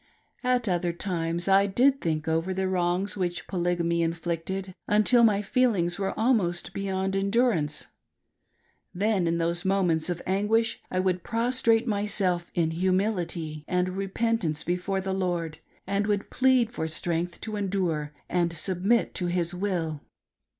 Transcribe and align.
At 0.43 0.67
other 0.67 0.93
times 0.93 1.47
I 1.47 1.67
did 1.67 2.01
think 2.01 2.27
over 2.27 2.55
the 2.55 2.67
wrongs 2.67 3.15
which 3.15 3.45
Polygamy 3.45 4.01
inflicted, 4.01 4.73
until 4.87 5.23
my 5.23 5.43
feelings 5.43 5.99
were' 5.99 6.17
almost 6.19 6.73
ibeyond 6.73 7.15
endurance; 7.15 7.85
then 8.95 9.27
in 9.27 9.37
those 9.37 9.63
moments 9.63 10.09
of 10.09 10.19
anguish 10.25 10.81
A 10.89 10.95
"REBELLIOUS 10.97 11.03
WOMAN. 11.03 11.19
433. 11.23 11.77
I 11.77 11.77
would 11.77 11.85
prostrate 11.85 11.87
myself 11.87 12.51
in 12.55 12.71
humility 12.71 13.63
and 13.67 13.89
repentance 13.89 14.63
feeiore 14.63 15.03
the 15.03 15.13
Lord, 15.13 15.59
and 15.85 16.07
would 16.07 16.31
plead 16.31 16.75
lor 16.79 16.87
strength 16.87 17.39
to 17.41 17.55
endure 17.55 18.11
and 18.27 18.51
submit 18.53 19.13
to 19.13 19.27
His 19.27 19.53
will. 19.53 20.01